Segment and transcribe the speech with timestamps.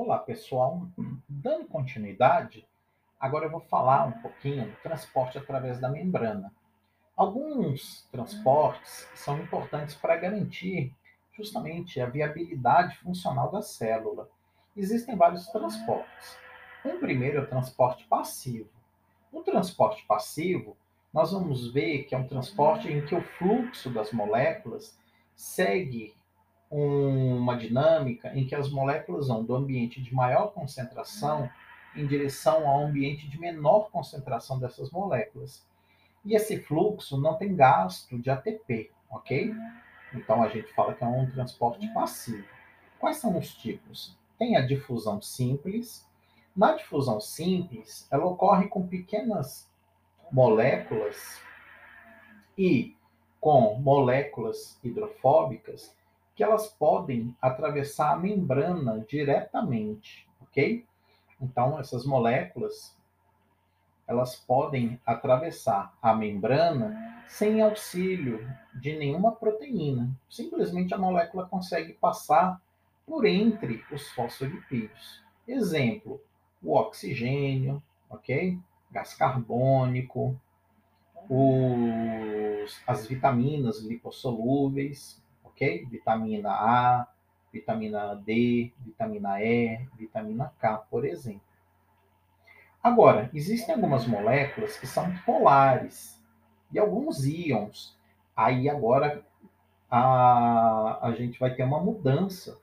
[0.00, 0.86] Olá, pessoal.
[1.28, 2.64] Dando continuidade,
[3.18, 6.54] agora eu vou falar um pouquinho do transporte através da membrana.
[7.16, 10.94] Alguns transportes são importantes para garantir
[11.36, 14.30] justamente a viabilidade funcional da célula.
[14.76, 16.38] Existem vários transportes.
[16.84, 18.70] Um primeiro é o transporte passivo.
[19.32, 20.76] No transporte passivo,
[21.12, 24.96] nós vamos ver que é um transporte em que o fluxo das moléculas
[25.34, 26.14] segue
[26.70, 31.48] uma dinâmica em que as moléculas vão do ambiente de maior concentração
[31.96, 35.66] em direção ao ambiente de menor concentração dessas moléculas.
[36.24, 39.54] E esse fluxo não tem gasto de ATP, ok?
[40.14, 42.46] Então a gente fala que é um transporte passivo.
[42.98, 44.16] Quais são os tipos?
[44.38, 46.06] Tem a difusão simples.
[46.54, 49.70] Na difusão simples, ela ocorre com pequenas
[50.30, 51.40] moléculas
[52.56, 52.96] e
[53.40, 55.96] com moléculas hidrofóbicas
[56.38, 60.86] que elas podem atravessar a membrana diretamente, ok?
[61.40, 62.96] Então, essas moléculas,
[64.06, 70.16] elas podem atravessar a membrana sem auxílio de nenhuma proteína.
[70.30, 72.62] Simplesmente a molécula consegue passar
[73.04, 75.20] por entre os fosfolipídios.
[75.44, 76.22] Exemplo,
[76.62, 78.56] o oxigênio, ok?
[78.92, 80.40] Gás carbônico,
[81.28, 85.20] os, as vitaminas lipossolúveis,
[85.58, 85.86] ok?
[85.86, 87.08] Vitamina A,
[87.52, 91.40] vitamina D, vitamina E, vitamina K, por exemplo.
[92.80, 96.22] Agora, existem algumas moléculas que são polares
[96.72, 97.98] e alguns íons.
[98.36, 99.26] Aí agora
[99.90, 102.56] a, a gente vai ter uma mudança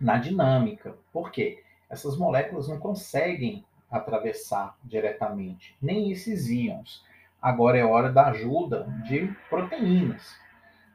[0.00, 0.96] na dinâmica.
[1.12, 1.62] Por quê?
[1.88, 7.04] Essas moléculas não conseguem atravessar diretamente, nem esses íons.
[7.40, 10.43] Agora é hora da ajuda de proteínas.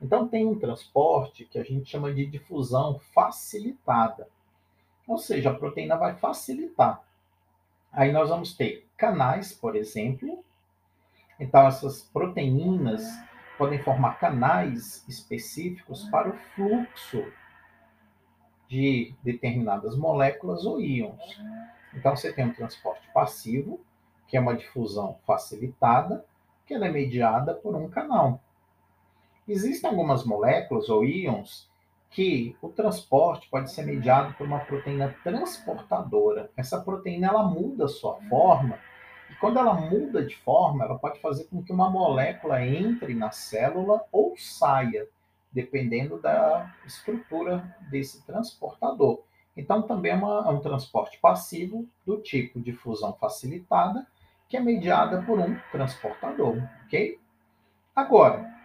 [0.02, 4.28] Então, tem um transporte que a gente chama de difusão facilitada.
[5.08, 7.04] Ou seja, a proteína vai facilitar.
[7.92, 10.44] Aí nós vamos ter canais, por exemplo.
[11.40, 13.04] Então, essas proteínas
[13.58, 17.26] podem formar canais específicos para o fluxo
[18.70, 21.42] de determinadas moléculas ou íons.
[21.94, 23.82] Então, você tem um transporte passivo,
[24.28, 26.24] que é uma difusão facilitada,
[26.66, 28.40] que ela é mediada por um canal.
[29.50, 31.68] Existem algumas moléculas ou íons
[32.12, 36.52] que o transporte pode ser mediado por uma proteína transportadora.
[36.56, 38.78] Essa proteína ela muda a sua forma
[39.28, 43.32] e quando ela muda de forma, ela pode fazer com que uma molécula entre na
[43.32, 45.08] célula ou saia,
[45.52, 49.24] dependendo da estrutura desse transportador.
[49.58, 54.06] Então, também é, uma, é um transporte passivo do tipo de fusão facilitada,
[54.48, 57.20] que é mediada por um transportador, ok?
[57.96, 58.59] Agora,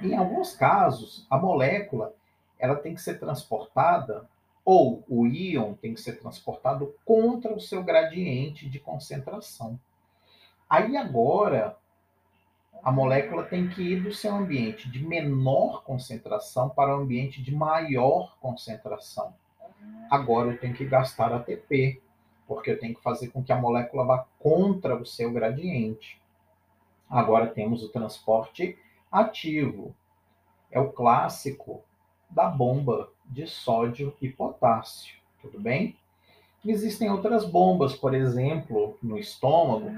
[0.00, 2.14] em alguns casos, a molécula
[2.58, 4.28] ela tem que ser transportada
[4.64, 9.78] ou o íon tem que ser transportado contra o seu gradiente de concentração.
[10.68, 11.76] Aí agora
[12.82, 17.54] a molécula tem que ir do seu ambiente de menor concentração para o ambiente de
[17.54, 19.34] maior concentração.
[20.10, 22.00] Agora eu tenho que gastar ATP,
[22.46, 26.20] porque eu tenho que fazer com que a molécula vá contra o seu gradiente.
[27.08, 28.78] Agora temos o transporte
[29.10, 29.94] ativo.
[30.70, 31.82] É o clássico
[32.28, 35.96] da bomba de sódio e potássio, tudo bem?
[36.64, 39.90] Existem outras bombas, por exemplo, no estômago,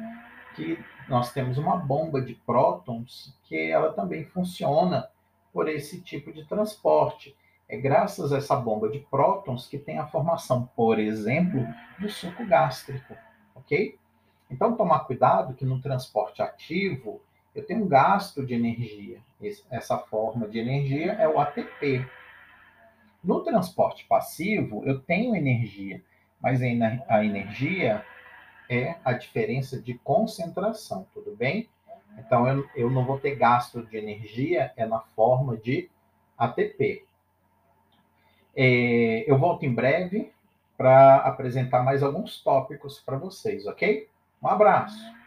[0.54, 0.78] que
[1.08, 5.08] nós temos uma bomba de prótons que ela também funciona
[5.52, 7.36] por esse tipo de transporte.
[7.68, 11.66] É graças a essa bomba de prótons que tem a formação, por exemplo,
[11.98, 13.16] do suco gástrico,
[13.54, 13.98] ok?
[14.50, 17.20] Então, tomar cuidado que no transporte ativo
[17.54, 19.20] eu tenho um gasto de energia.
[19.70, 22.06] Essa forma de energia é o ATP.
[23.22, 26.02] No transporte passivo, eu tenho energia,
[26.40, 28.04] mas a energia
[28.68, 31.68] é a diferença de concentração, tudo bem?
[32.18, 35.88] Então, eu, eu não vou ter gasto de energia, é na forma de
[36.38, 37.04] ATP.
[38.56, 40.32] É, eu volto em breve
[40.76, 44.08] para apresentar mais alguns tópicos para vocês, ok?
[44.42, 45.19] Um abraço!